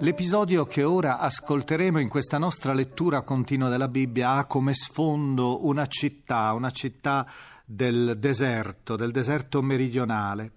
[0.00, 5.86] L'episodio che ora ascolteremo in questa nostra lettura continua della Bibbia ha come sfondo una
[5.86, 7.26] città, una città
[7.64, 10.52] del deserto, del deserto meridionale.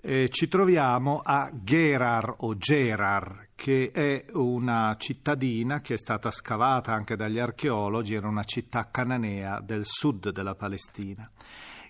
[0.00, 6.92] Eh, ci troviamo a Gerar o Gerar, che è una cittadina che è stata scavata
[6.92, 11.28] anche dagli archeologi, era una città cananea del sud della Palestina.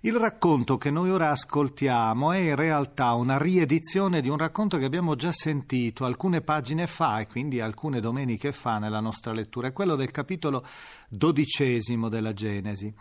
[0.03, 4.84] Il racconto che noi ora ascoltiamo è in realtà una riedizione di un racconto che
[4.84, 9.72] abbiamo già sentito alcune pagine fa e quindi alcune domeniche fa nella nostra lettura, è
[9.72, 10.64] quello del capitolo
[11.09, 12.94] dodicesimo della Genesi.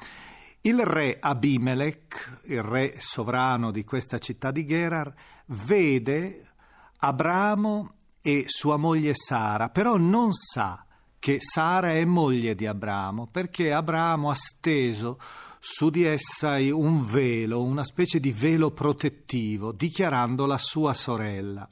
[0.62, 5.14] Il re Abimelech, il re sovrano di questa città di Gerar,
[5.46, 6.48] vede
[6.98, 10.84] Abramo e sua moglie Sara, però non sa
[11.20, 15.20] che Sara è moglie di Abramo, perché Abramo ha steso
[15.60, 21.70] su di essa un velo, una specie di velo protettivo, dichiarando la sua sorella.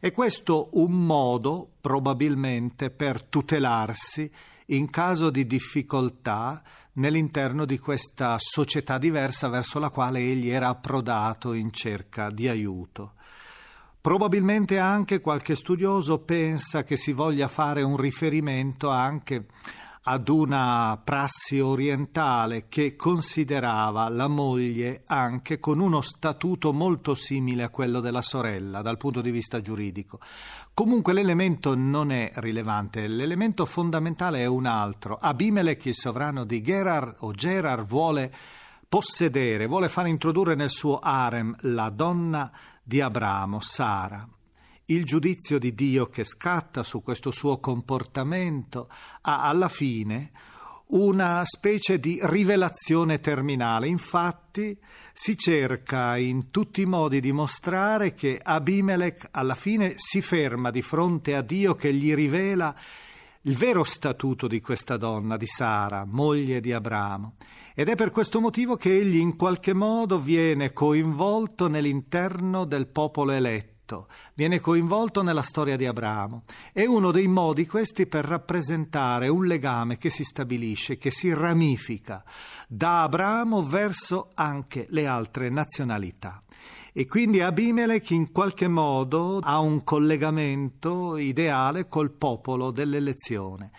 [0.00, 4.30] E questo un modo, probabilmente, per tutelarsi
[4.66, 6.62] in caso di difficoltà
[6.94, 13.14] nell'interno di questa società diversa verso la quale egli era approdato in cerca di aiuto.
[14.00, 19.46] Probabilmente anche qualche studioso pensa che si voglia fare un riferimento anche
[20.10, 27.68] ad una prassi orientale che considerava la moglie anche con uno statuto molto simile a
[27.68, 30.18] quello della sorella dal punto di vista giuridico.
[30.72, 35.18] Comunque l'elemento non è rilevante, l'elemento fondamentale è un altro.
[35.20, 38.32] Abimelech, il sovrano di Gerar o Gerar, vuole
[38.88, 42.50] possedere, vuole far introdurre nel suo harem la donna
[42.82, 44.26] di Abramo, Sara
[44.90, 48.88] il giudizio di Dio che scatta su questo suo comportamento
[49.22, 50.30] ha alla fine
[50.88, 53.88] una specie di rivelazione terminale.
[53.88, 54.78] Infatti
[55.12, 60.80] si cerca in tutti i modi di mostrare che Abimelech alla fine si ferma di
[60.80, 62.74] fronte a Dio che gli rivela
[63.42, 67.36] il vero statuto di questa donna, di Sara, moglie di Abramo.
[67.74, 73.32] Ed è per questo motivo che egli in qualche modo viene coinvolto nell'interno del popolo
[73.32, 73.77] eletto
[74.34, 76.42] viene coinvolto nella storia di Abramo.
[76.72, 82.22] È uno dei modi questi per rappresentare un legame che si stabilisce, che si ramifica
[82.68, 86.42] da Abramo verso anche le altre nazionalità.
[86.92, 93.70] E quindi Abimelech in qualche modo ha un collegamento ideale col popolo dell'elezione.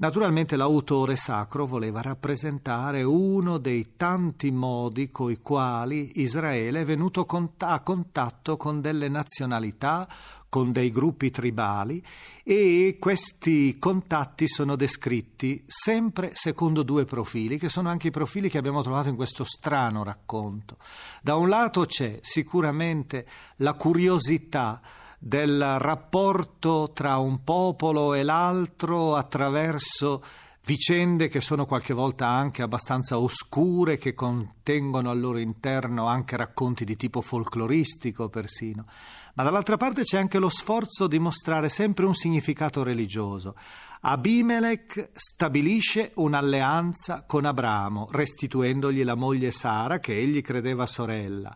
[0.00, 7.26] Naturalmente l'autore sacro voleva rappresentare uno dei tanti modi coi quali Israele è venuto
[7.58, 10.08] a contatto con delle nazionalità,
[10.48, 12.02] con dei gruppi tribali
[12.42, 18.56] e questi contatti sono descritti sempre secondo due profili, che sono anche i profili che
[18.56, 20.78] abbiamo trovato in questo strano racconto.
[21.20, 23.26] Da un lato c'è sicuramente
[23.56, 24.80] la curiosità
[25.22, 30.22] del rapporto tra un popolo e l'altro attraverso
[30.64, 36.84] vicende che sono qualche volta anche abbastanza oscure, che contengono al loro interno anche racconti
[36.84, 38.86] di tipo folcloristico persino.
[39.34, 43.56] Ma dall'altra parte c'è anche lo sforzo di mostrare sempre un significato religioso.
[44.00, 51.54] Abimelech stabilisce un'alleanza con Abramo, restituendogli la moglie Sara, che egli credeva sorella.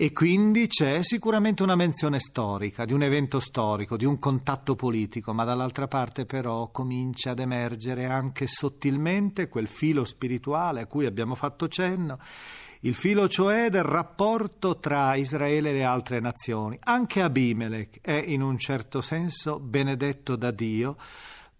[0.00, 5.32] E quindi c'è sicuramente una menzione storica, di un evento storico, di un contatto politico,
[5.32, 11.34] ma dall'altra parte però comincia ad emergere anche sottilmente quel filo spirituale a cui abbiamo
[11.34, 12.20] fatto cenno,
[12.82, 16.78] il filo cioè del rapporto tra Israele e le altre nazioni.
[16.78, 20.94] Anche Abimelech è in un certo senso benedetto da Dio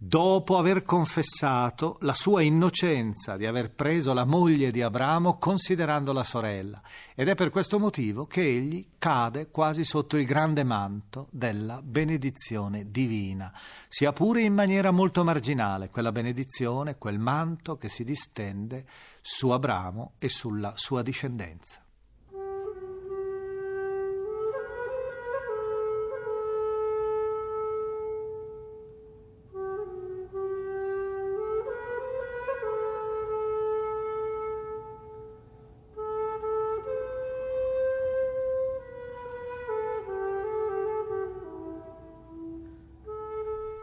[0.00, 6.80] dopo aver confessato la sua innocenza di aver preso la moglie di Abramo considerandola sorella
[7.16, 12.92] ed è per questo motivo che egli cade quasi sotto il grande manto della benedizione
[12.92, 13.52] divina,
[13.88, 18.86] sia pure in maniera molto marginale, quella benedizione, quel manto che si distende
[19.20, 21.82] su Abramo e sulla sua discendenza.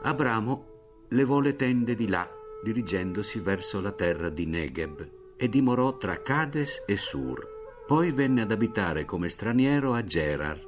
[0.05, 2.29] Abramo levò le tende di là,
[2.63, 7.43] dirigendosi verso la terra di Negeb, e dimorò tra Cades e Sur.
[7.87, 10.61] Poi venne ad abitare come straniero a Gerar.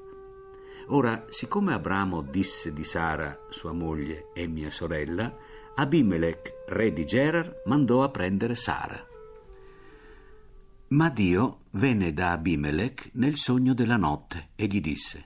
[0.87, 5.31] Ora, siccome Abramo disse di Sara, sua moglie e mia sorella,
[5.75, 9.05] Abimelech, re di Gerar, mandò a prendere Sara.
[10.89, 15.25] Ma Dio venne da Abimelech nel sogno della notte e gli disse: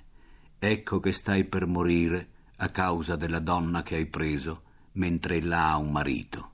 [0.59, 2.30] Ecco che stai per morire
[2.63, 4.63] a causa della donna che hai preso,
[4.93, 6.51] mentre ella ha un marito.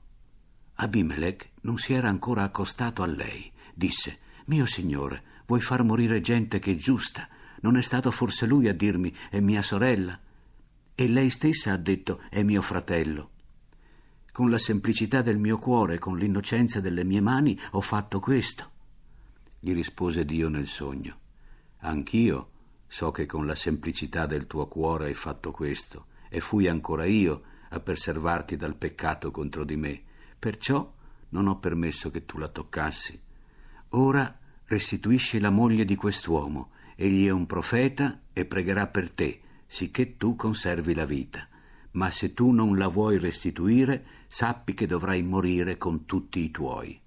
[0.76, 3.50] Abimelech non si era ancora accostato a lei.
[3.74, 7.28] Disse: Mio signore, vuoi far morire gente che è giusta?
[7.60, 10.18] Non è stato forse lui a dirmi è mia sorella?
[10.94, 13.30] E lei stessa ha detto è mio fratello.
[14.32, 18.70] Con la semplicità del mio cuore e con l'innocenza delle mie mani ho fatto questo.
[19.60, 21.18] Gli rispose Dio nel sogno.
[21.80, 22.50] Anch'io
[22.88, 27.42] So che con la semplicità del tuo cuore hai fatto questo, e fui ancora io
[27.70, 30.02] a preservarti dal peccato contro di me.
[30.38, 30.92] Perciò
[31.30, 33.20] non ho permesso che tu la toccassi.
[33.90, 36.70] Ora restituisci la moglie di quest'uomo.
[36.96, 41.46] Egli è un profeta e pregherà per te, sicché tu conservi la vita.
[41.92, 47.00] Ma se tu non la vuoi restituire, sappi che dovrai morire con tutti i tuoi.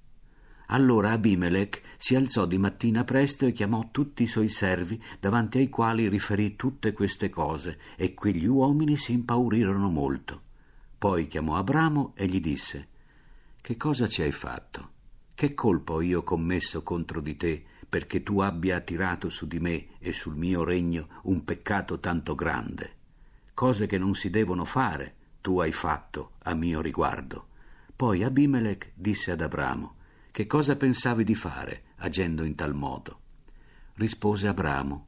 [0.74, 5.68] Allora Abimelech si alzò di mattina presto e chiamò tutti i suoi servi, davanti ai
[5.68, 10.42] quali riferì tutte queste cose, e quegli uomini si impaurirono molto.
[10.98, 12.88] Poi chiamò Abramo e gli disse:
[13.60, 14.90] Che cosa ci hai fatto?
[15.36, 19.88] Che colpo ho io commesso contro di te, perché tu abbia attirato su di me
[20.00, 22.96] e sul mio regno un peccato tanto grande?
[23.54, 27.48] Cose che non si devono fare, tu hai fatto a mio riguardo.
[27.94, 29.96] Poi Abimelech disse ad Abramo:
[30.32, 33.20] che cosa pensavi di fare agendo in tal modo?
[33.96, 35.08] Rispose Abramo,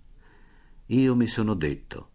[0.88, 2.10] io mi sono detto,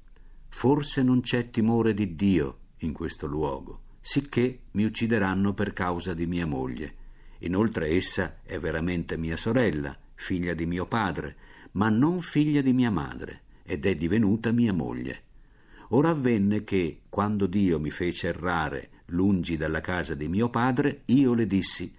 [0.50, 6.26] forse non c'è timore di Dio in questo luogo, sicché mi uccideranno per causa di
[6.26, 6.96] mia moglie.
[7.38, 11.36] Inoltre essa è veramente mia sorella, figlia di mio padre,
[11.72, 15.22] ma non figlia di mia madre, ed è divenuta mia moglie.
[15.90, 21.32] Ora avvenne che, quando Dio mi fece errare lungi dalla casa di mio padre, io
[21.32, 21.90] le dissi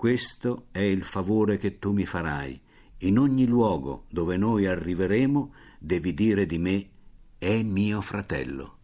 [0.00, 2.58] questo è il favore che tu mi farai.
[3.00, 6.88] In ogni luogo dove noi arriveremo devi dire di me
[7.36, 8.78] è mio fratello.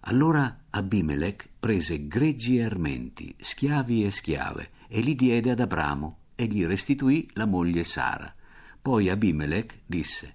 [0.00, 6.46] Allora Abimelech prese greggi e armenti, schiavi e schiave, e li diede ad Abramo e
[6.46, 8.34] gli restituì la moglie Sara.
[8.82, 10.34] Poi Abimelech disse: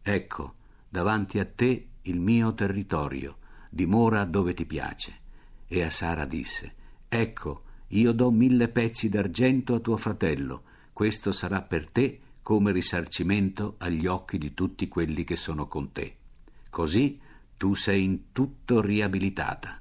[0.00, 0.54] Ecco,
[0.88, 3.36] davanti a te il mio territorio,
[3.68, 5.18] dimora dove ti piace.
[5.66, 6.74] E a Sara disse:
[7.08, 7.63] Ecco,
[7.94, 14.06] io do mille pezzi d'argento a tuo fratello, questo sarà per te come risarcimento agli
[14.06, 16.16] occhi di tutti quelli che sono con te.
[16.70, 17.20] Così
[17.56, 19.80] tu sei in tutto riabilitata.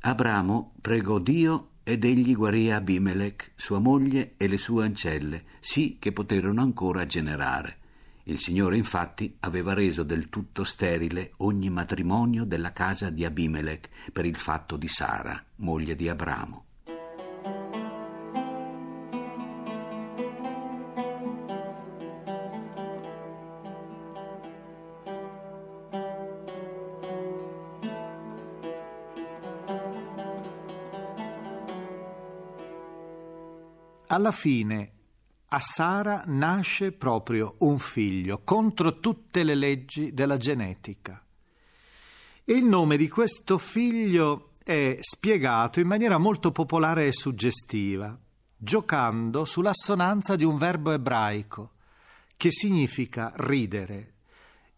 [0.00, 6.12] Abramo pregò Dio ed egli guarì Abimelech, sua moglie e le sue ancelle, sì che
[6.12, 7.76] poterono ancora generare.
[8.24, 14.24] Il Signore infatti aveva reso del tutto sterile ogni matrimonio della casa di Abimelech per
[14.24, 16.64] il fatto di Sara, moglie di Abramo.
[34.12, 34.92] Alla fine
[35.50, 41.24] a Sara nasce proprio un figlio contro tutte le leggi della genetica.
[42.44, 48.18] E il nome di questo figlio è spiegato in maniera molto popolare e suggestiva,
[48.56, 51.74] giocando sull'assonanza di un verbo ebraico
[52.36, 54.14] che significa ridere.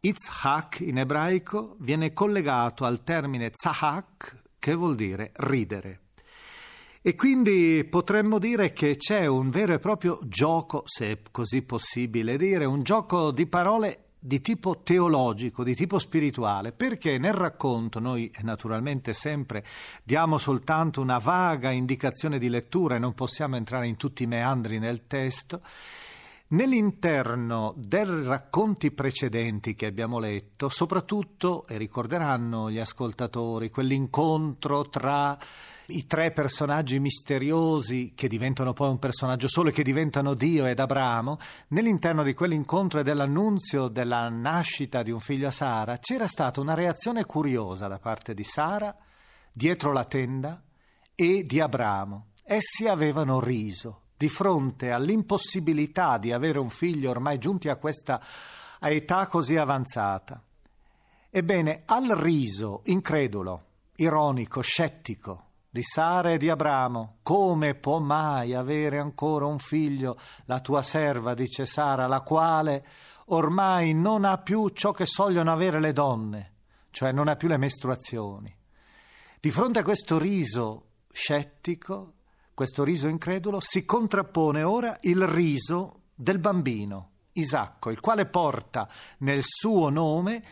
[0.01, 6.02] Itzhak in ebraico viene collegato al termine tzahak che vuol dire ridere.
[7.05, 12.37] E quindi potremmo dire che c'è un vero e proprio gioco, se è così possibile
[12.37, 18.31] dire, un gioco di parole di tipo teologico, di tipo spirituale, perché nel racconto noi
[18.43, 19.65] naturalmente sempre
[20.05, 24.79] diamo soltanto una vaga indicazione di lettura e non possiamo entrare in tutti i meandri
[24.79, 25.61] nel testo.
[26.49, 35.37] Nell'interno dei racconti precedenti che abbiamo letto, soprattutto, e ricorderanno gli ascoltatori, quell'incontro tra
[35.87, 40.79] i tre personaggi misteriosi che diventano poi un personaggio solo e che diventano Dio ed
[40.79, 46.61] Abramo, nell'interno di quell'incontro e dell'annunzio della nascita di un figlio a Sara, c'era stata
[46.61, 48.95] una reazione curiosa da parte di Sara
[49.53, 50.63] dietro la tenda
[51.15, 52.27] e di Abramo.
[52.45, 58.21] Essi avevano riso di fronte all'impossibilità di avere un figlio ormai giunti a questa
[58.81, 60.43] età così avanzata.
[61.31, 63.65] Ebbene, al riso incredulo,
[63.97, 67.21] ironico, scettico, di Sara e di Abramo.
[67.23, 72.87] Come può mai avere ancora un figlio la tua serva, dice Sara, la quale
[73.29, 76.53] ormai non ha più ciò che sogliono avere le donne,
[76.91, 78.55] cioè non ha più le mestruazioni.
[79.41, 82.17] Di fronte a questo riso scettico,
[82.53, 88.87] questo riso incredulo, si contrappone ora il riso del bambino, Isacco, il quale porta
[89.21, 90.45] nel suo nome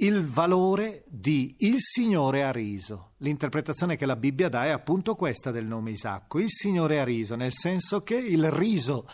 [0.00, 3.12] il valore di il Signore ha riso.
[3.18, 7.34] L'interpretazione che la Bibbia dà è appunto questa del nome Isacco, il Signore ha riso,
[7.34, 9.08] nel senso che il riso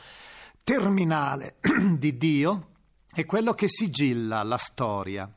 [0.62, 1.56] terminale
[1.96, 2.68] di Dio
[3.10, 5.32] è quello che sigilla la storia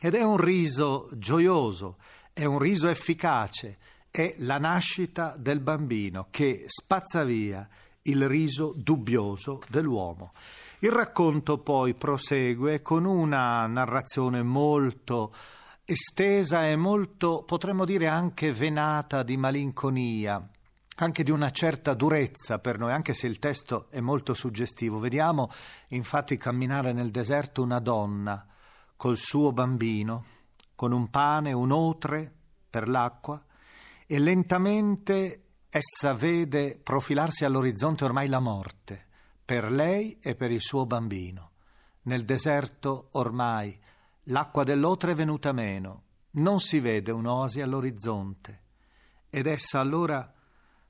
[0.00, 1.98] ed è un riso gioioso,
[2.32, 3.78] è un riso efficace,
[4.10, 7.68] è la nascita del bambino che spazza via
[8.02, 10.32] il riso dubbioso dell'uomo.
[10.82, 15.30] Il racconto poi prosegue con una narrazione molto
[15.84, 20.42] estesa e molto, potremmo dire anche venata di malinconia,
[20.96, 24.98] anche di una certa durezza per noi, anche se il testo è molto suggestivo.
[24.98, 25.50] Vediamo
[25.88, 28.46] infatti camminare nel deserto una donna
[28.96, 30.24] col suo bambino,
[30.74, 32.32] con un pane, un otre
[32.70, 33.38] per l'acqua,
[34.06, 39.08] e lentamente essa vede profilarsi all'orizzonte ormai la morte
[39.50, 41.50] per lei e per il suo bambino.
[42.02, 43.76] Nel deserto ormai
[44.26, 46.02] l'acqua dell'otre è venuta meno,
[46.34, 48.62] non si vede un'oasi all'orizzonte.
[49.28, 50.32] Ed essa allora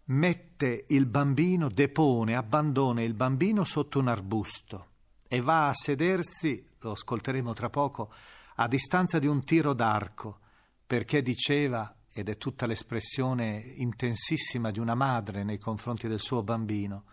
[0.05, 4.89] mette il bambino, depone, abbandona il bambino sotto un arbusto
[5.27, 8.13] e va a sedersi, lo ascolteremo tra poco,
[8.57, 10.39] a distanza di un tiro d'arco,
[10.87, 17.05] perché diceva, ed è tutta l'espressione intensissima di una madre nei confronti del suo bambino,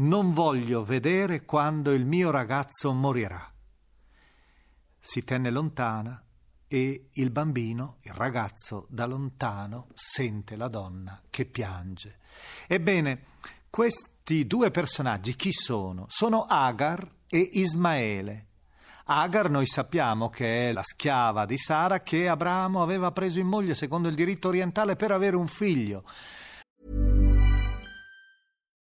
[0.00, 3.52] non voglio vedere quando il mio ragazzo morirà.
[4.98, 6.22] Si tenne lontana
[6.66, 12.18] e il bambino, il ragazzo, da lontano sente la donna che piange.
[12.66, 13.24] Ebbene,
[13.68, 16.06] questi due personaggi chi sono?
[16.08, 18.46] Sono Agar e Ismaele.
[19.06, 23.74] Agar noi sappiamo che è la schiava di Sara che Abramo aveva preso in moglie
[23.74, 26.04] secondo il diritto orientale per avere un figlio.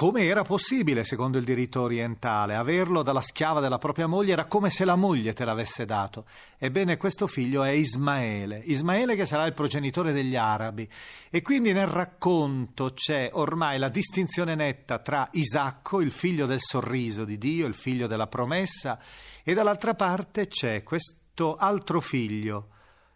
[0.00, 4.70] Come era possibile, secondo il diritto orientale, averlo dalla schiava della propria moglie era come
[4.70, 6.24] se la moglie te l'avesse dato.
[6.56, 10.88] Ebbene, questo figlio è Ismaele, Ismaele che sarà il progenitore degli arabi.
[11.28, 17.26] E quindi nel racconto c'è ormai la distinzione netta tra Isacco, il figlio del sorriso
[17.26, 18.98] di Dio, il figlio della promessa,
[19.44, 22.68] e dall'altra parte c'è questo altro figlio,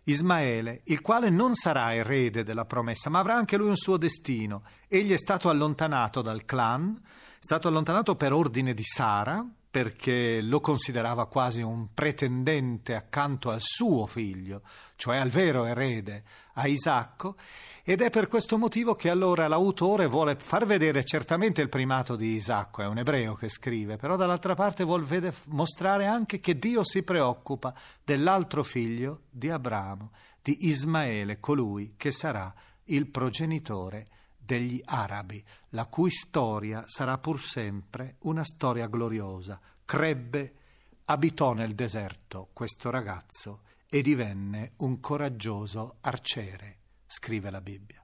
[0.05, 4.63] Ismaele, il quale non sarà erede della promessa, ma avrà anche lui un suo destino.
[4.87, 9.45] Egli è stato allontanato dal clan, è stato allontanato per ordine di Sara,
[9.75, 14.63] perché lo considerava quasi un pretendente accanto al suo figlio,
[14.95, 17.35] cioè al vero erede, a Isacco,
[17.83, 22.35] ed è per questo motivo che allora l'autore vuole far vedere certamente il primato di
[22.35, 26.85] Isacco, è un ebreo che scrive, però dall'altra parte vuol vede- mostrare anche che Dio
[26.85, 32.55] si preoccupa dell'altro figlio di Abramo, di Ismaele, colui che sarà
[32.85, 34.07] il progenitore
[34.45, 39.61] degli arabi, la cui storia sarà pur sempre una storia gloriosa.
[39.85, 40.55] Crebbe,
[41.07, 48.04] abitò nel deserto questo ragazzo e divenne un coraggioso arciere, scrive la Bibbia.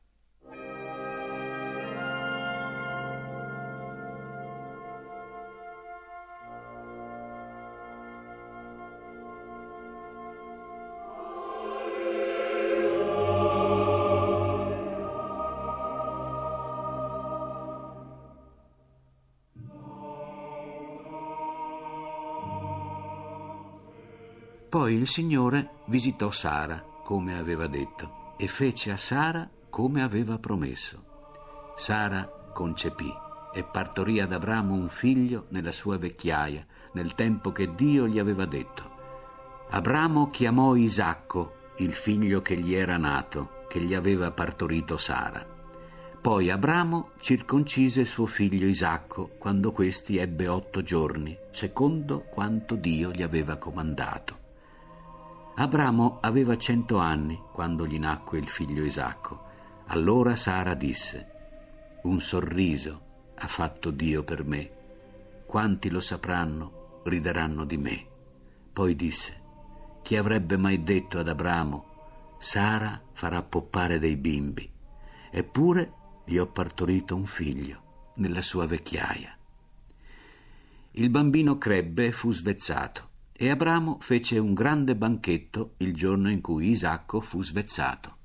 [24.71, 31.73] Poi il Signore visitò Sara, come aveva detto, e fece a Sara come aveva promesso.
[31.75, 33.13] Sara concepì
[33.53, 38.45] e partorì ad Abramo un figlio nella sua vecchiaia, nel tempo che Dio gli aveva
[38.45, 38.89] detto.
[39.71, 45.45] Abramo chiamò Isacco, il figlio che gli era nato, che gli aveva partorito Sara.
[46.21, 53.23] Poi Abramo circoncise suo figlio Isacco quando questi ebbe otto giorni, secondo quanto Dio gli
[53.23, 54.40] aveva comandato.
[55.57, 59.49] Abramo aveva cento anni quando gli nacque il figlio Isacco.
[59.87, 64.71] Allora Sara disse, Un sorriso ha fatto Dio per me.
[65.47, 68.07] Quanti lo sapranno rideranno di me.
[68.73, 69.41] Poi disse,
[70.03, 74.71] Chi avrebbe mai detto ad Abramo, Sara farà poppare dei bimbi?
[75.31, 75.93] Eppure
[76.25, 79.37] gli ho partorito un figlio nella sua vecchiaia.
[80.93, 83.10] Il bambino crebbe e fu svezzato.
[83.43, 88.17] E Abramo fece un grande banchetto il giorno in cui Isacco fu svezzato.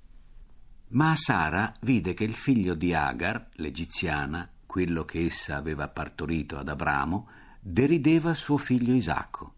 [0.89, 6.67] Ma Sara vide che il figlio di Agar, l'egiziana, quello che essa aveva partorito ad
[6.67, 7.29] Abramo,
[7.61, 9.53] derideva suo figlio Isacco.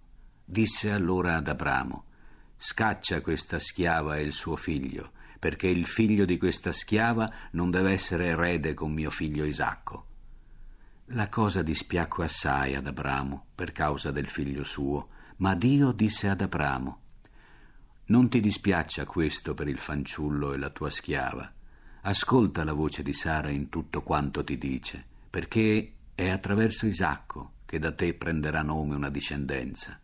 [0.46, 2.04] Disse allora ad Abramo,
[2.56, 7.93] Scaccia questa schiava e il suo figlio, perché il figlio di questa schiava non deve
[7.93, 10.06] essere erede con mio figlio Isacco.
[11.06, 16.41] La cosa dispiacque assai ad Abramo per causa del figlio suo, ma Dio disse ad
[16.41, 17.00] Abramo,
[18.06, 21.52] Non ti dispiaccia questo per il fanciullo e la tua schiava.
[22.02, 27.80] Ascolta la voce di Sara in tutto quanto ti dice, perché è attraverso Isacco che
[27.80, 30.00] da te prenderà nome una discendenza.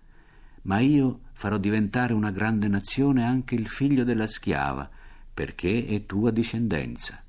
[0.64, 4.90] Ma io farò diventare una grande nazione anche il figlio della schiava,
[5.34, 7.24] perché è tua discendenza.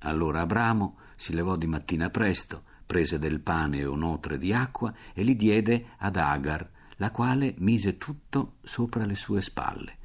[0.00, 5.22] Allora Abramo si levò di mattina presto, prese del pane e un'otre di acqua e
[5.22, 6.70] li diede ad Agar,
[7.04, 9.98] la quale mise tutto sopra le sue spalle.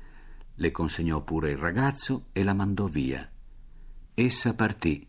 [0.56, 3.26] Le consegnò pure il ragazzo e la mandò via.
[4.14, 5.08] Essa partì,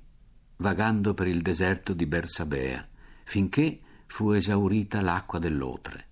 [0.59, 2.87] vagando per il deserto di Bersabea,
[3.25, 6.07] finché fu esaurita l'acqua dell'otre.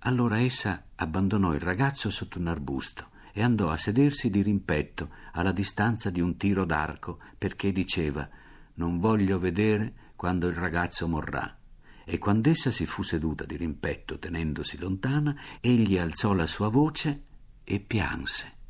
[0.00, 5.52] Allora essa abbandonò il ragazzo sotto un arbusto e andò a sedersi di rimpetto alla
[5.52, 8.28] distanza di un tiro d'arco perché diceva
[8.74, 11.56] non voglio vedere quando il ragazzo morrà.
[12.04, 17.24] E quand'essa si fu seduta di rimpetto tenendosi lontana, egli alzò la sua voce
[17.64, 18.60] e pianse.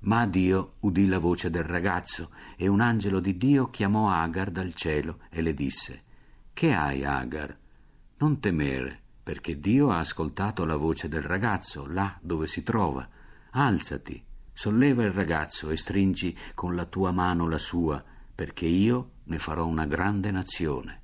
[0.00, 4.72] Ma Dio udì la voce del ragazzo e un angelo di Dio chiamò Agar dal
[4.74, 6.02] cielo e le disse
[6.52, 7.58] Che hai, Agar?
[8.18, 13.08] Non temere, perché Dio ha ascoltato la voce del ragazzo là dove si trova.
[13.50, 18.02] Alzati, solleva il ragazzo e stringi con la tua mano la sua,
[18.34, 21.02] perché io ne farò una grande nazione.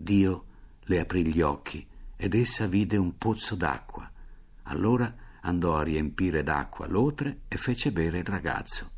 [0.00, 0.44] Dio
[0.82, 1.84] le aprì gli occhi
[2.16, 4.08] ed essa vide un pozzo d'acqua.
[4.62, 8.90] Allora andò a riempire d'acqua l'otre e fece bere il ragazzo.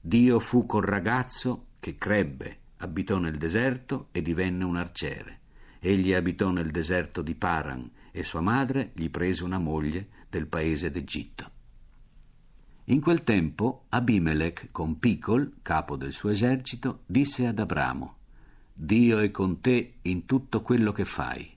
[0.00, 5.40] Dio fu col ragazzo che crebbe, abitò nel deserto e divenne un arciere.
[5.78, 10.90] Egli abitò nel deserto di Paran e sua madre gli prese una moglie del paese
[10.90, 11.50] d'Egitto.
[12.86, 18.17] In quel tempo Abimelech, con Picol, capo del suo esercito, disse ad Abramo:
[18.80, 21.50] Dio è con te in tutto quello che fai.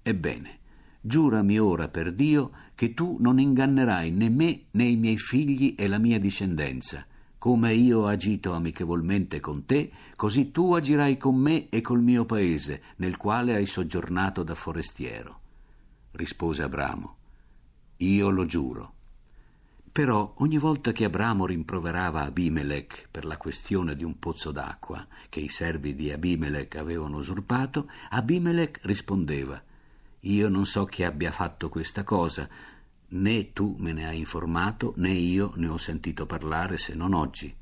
[0.00, 0.58] Ebbene,
[1.02, 5.86] giurami ora per Dio che tu non ingannerai né me né i miei figli e
[5.86, 7.04] la mia discendenza.
[7.36, 12.24] Come io ho agito amichevolmente con te, così tu agirai con me e col mio
[12.24, 15.40] paese, nel quale hai soggiornato da forestiero.
[16.12, 17.16] Rispose Abramo.
[17.98, 18.94] Io lo giuro.
[19.92, 25.40] Però ogni volta che Abramo rimproverava Abimelech per la questione di un pozzo d'acqua che
[25.40, 29.62] i servi di Abimelech avevano usurpato, Abimelech rispondeva
[30.20, 32.48] Io non so chi abbia fatto questa cosa,
[33.08, 37.54] né tu me ne hai informato, né io ne ho sentito parlare se non oggi.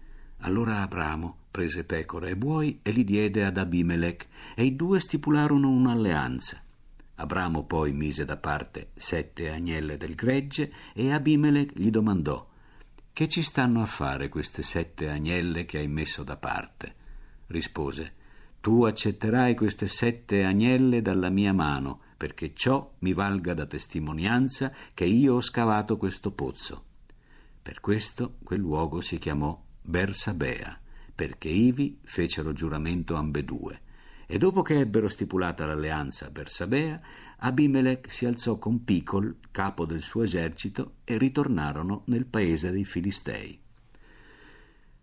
[0.43, 5.69] Allora Abramo prese pecore e buoi e li diede ad Abimelech, e i due stipularono
[5.69, 6.62] un'alleanza.
[7.20, 12.48] Abramo poi mise da parte sette agnelle del gregge e Abimelech gli domandò
[13.12, 16.94] Che ci stanno a fare queste sette agnelle che hai messo da parte?
[17.48, 18.14] Rispose
[18.62, 25.04] Tu accetterai queste sette agnelle dalla mia mano, perché ciò mi valga da testimonianza che
[25.04, 26.85] io ho scavato questo pozzo.
[27.61, 30.80] Per questo quel luogo si chiamò Bersabea,
[31.14, 33.88] perché ivi fecero giuramento ambedue
[34.33, 37.01] e dopo che ebbero stipulata l'alleanza a Bersabea,
[37.38, 43.61] Abimelech si alzò con Picol, capo del suo esercito, e ritornarono nel paese dei Filistei.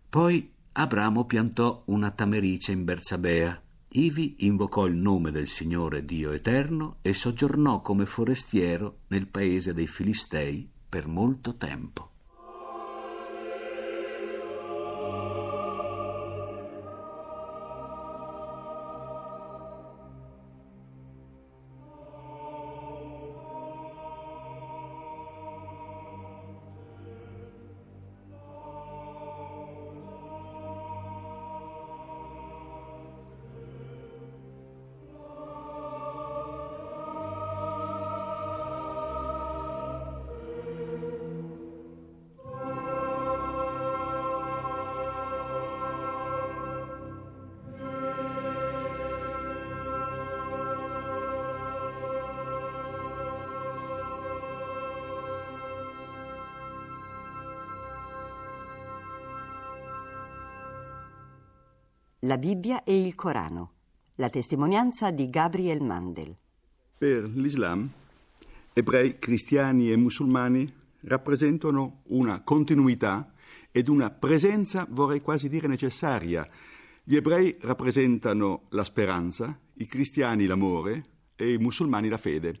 [0.08, 6.96] Poi Abramo piantò una tamerice in Bersabea, ivi invocò il nome del Signore Dio Eterno
[7.02, 12.12] e soggiornò come forestiero nel paese dei Filistei per molto tempo.
[62.28, 63.72] La Bibbia e il Corano.
[64.16, 66.36] La testimonianza di Gabriel Mandel.
[66.98, 67.90] Per l'Islam,
[68.74, 70.70] ebrei, cristiani e musulmani
[71.04, 73.32] rappresentano una continuità
[73.70, 76.46] ed una presenza, vorrei quasi dire, necessaria.
[77.02, 82.60] Gli ebrei rappresentano la speranza, i cristiani l'amore e i musulmani la fede.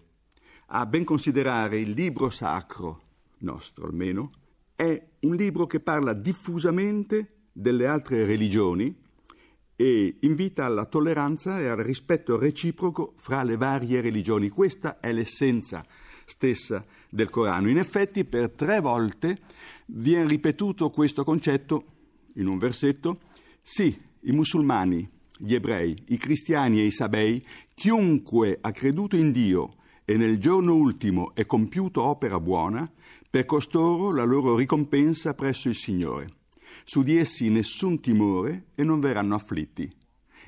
[0.68, 3.02] A ben considerare il libro sacro,
[3.40, 4.30] nostro almeno,
[4.74, 9.04] è un libro che parla diffusamente delle altre religioni,
[9.80, 14.48] e invita alla tolleranza e al rispetto reciproco fra le varie religioni.
[14.48, 15.86] Questa è l'essenza
[16.24, 17.70] stessa del Corano.
[17.70, 19.38] In effetti, per tre volte
[19.86, 21.84] viene ripetuto questo concetto
[22.34, 23.20] in un versetto.
[23.62, 27.40] Sì, i musulmani, gli ebrei, i cristiani e i sabei,
[27.72, 32.90] chiunque ha creduto in Dio e nel giorno ultimo è compiuto opera buona,
[33.30, 36.37] per costoro la loro ricompensa presso il Signore
[36.88, 39.94] su di essi nessun timore e non verranno afflitti.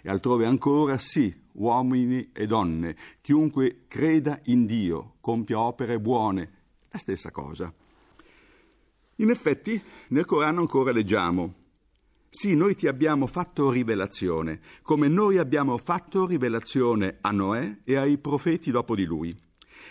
[0.00, 6.53] E altrove ancora, sì, uomini e donne, chiunque creda in Dio, compia opere buone,
[6.88, 7.70] la stessa cosa.
[9.16, 11.55] In effetti, nel Corano ancora leggiamo,
[12.31, 18.16] sì, noi ti abbiamo fatto rivelazione, come noi abbiamo fatto rivelazione a Noè e ai
[18.16, 19.37] profeti dopo di lui.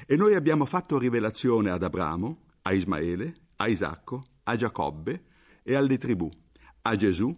[0.07, 5.27] E noi abbiamo fatto rivelazione ad Abramo, a Ismaele, a Isacco, a Giacobbe,
[5.69, 6.27] e alle tribù,
[6.82, 7.32] a Gesù,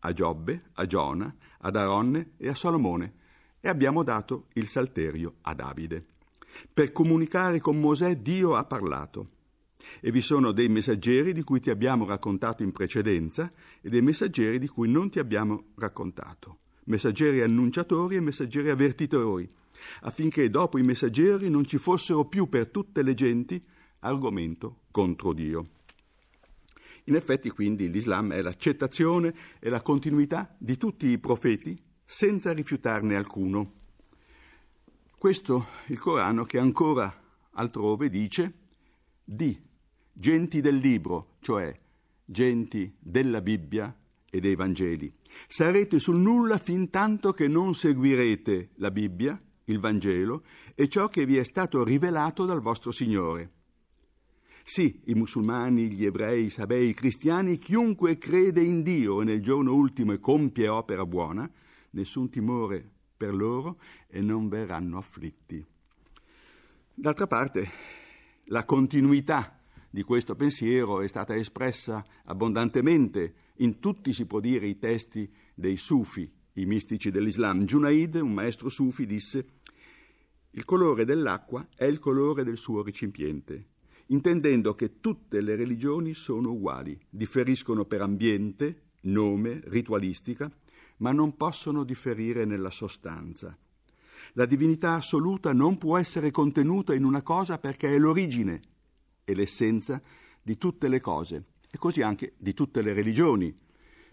[0.00, 3.14] a Giobbe, a Giona, ad Aronne e a Salomone,
[3.60, 6.04] e abbiamo dato il salterio a Davide.
[6.74, 9.28] Per comunicare con Mosè Dio ha parlato.
[10.00, 13.48] E vi sono dei messaggeri di cui ti abbiamo raccontato in precedenza
[13.80, 16.58] e dei messaggeri di cui non ti abbiamo raccontato.
[16.86, 19.48] Messaggeri annunciatori e messaggeri avvertitori,
[20.00, 23.62] affinché dopo i messaggeri non ci fossero più per tutte le genti
[24.00, 25.64] argomento contro Dio.
[27.04, 33.16] In effetti, quindi, l'Islam è l'accettazione e la continuità di tutti i profeti senza rifiutarne
[33.16, 33.80] alcuno.
[35.18, 37.12] Questo il Corano che ancora
[37.52, 38.52] altrove dice
[39.24, 39.58] di
[40.12, 41.74] genti del libro, cioè
[42.24, 43.94] genti della Bibbia
[44.28, 45.12] e dei Vangeli.
[45.48, 51.24] Sarete sul nulla fin tanto che non seguirete la Bibbia, il Vangelo e ciò che
[51.24, 53.61] vi è stato rivelato dal vostro Signore.
[54.64, 59.42] Sì, i musulmani, gli ebrei, i sabei, i cristiani, chiunque crede in Dio e nel
[59.42, 61.50] giorno ultimo e compie opera buona,
[61.90, 65.64] nessun timore per loro e non verranno afflitti.
[66.94, 67.70] D'altra parte,
[68.46, 69.58] la continuità
[69.90, 75.76] di questo pensiero è stata espressa abbondantemente in tutti, si può dire, i testi dei
[75.76, 77.64] sufi, i mistici dell'Islam.
[77.64, 79.60] Junaid, un maestro sufi, disse
[80.54, 83.68] il colore dell'acqua è il colore del suo recipiente,
[84.12, 90.50] intendendo che tutte le religioni sono uguali, differiscono per ambiente, nome, ritualistica,
[90.98, 93.56] ma non possono differire nella sostanza.
[94.34, 98.60] La divinità assoluta non può essere contenuta in una cosa perché è l'origine
[99.24, 100.00] e l'essenza
[100.42, 103.54] di tutte le cose, e così anche di tutte le religioni.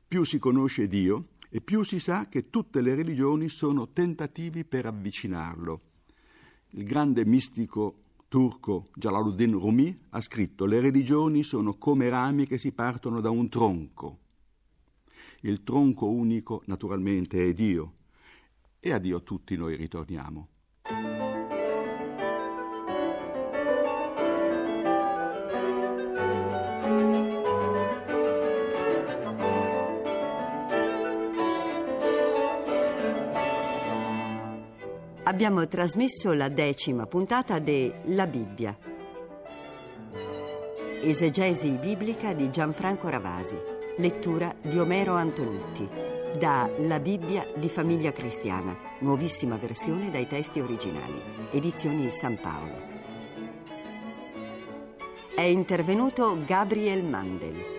[0.07, 4.85] Più si conosce Dio e più si sa che tutte le religioni sono tentativi per
[4.85, 5.81] avvicinarlo.
[6.71, 12.71] Il grande mistico turco Jalaluddin Rumi ha scritto le religioni sono come rami che si
[12.71, 14.19] partono da un tronco.
[15.41, 17.95] Il tronco unico, naturalmente, è Dio,
[18.79, 20.47] e a Dio tutti noi ritorniamo.
[35.39, 38.77] Abbiamo trasmesso la decima puntata de La Bibbia.
[41.01, 43.55] Esegesi biblica di Gianfranco Ravasi.
[43.99, 45.87] Lettura di Omero Antonutti.
[46.37, 48.77] Da La Bibbia di Famiglia Cristiana.
[48.99, 51.21] Nuovissima versione dai testi originali.
[51.51, 52.81] Edizioni San Paolo.
[55.33, 57.78] È intervenuto Gabriel Mandel.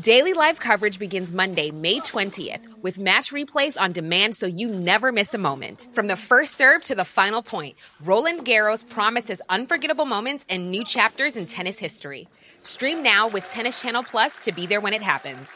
[0.00, 5.10] Daily live coverage begins Monday, May 20th, with match replays on demand so you never
[5.10, 5.88] miss a moment.
[5.94, 10.84] From the first serve to the final point, Roland Garros promises unforgettable moments and new
[10.84, 12.28] chapters in tennis history.
[12.62, 15.48] Stream now with Tennis Channel Plus to be there when it happens.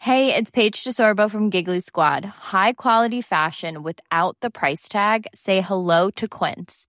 [0.00, 2.24] Hey, it's Paige DeSorbo from Giggly Squad.
[2.24, 5.28] High quality fashion without the price tag?
[5.32, 6.88] Say hello to Quince.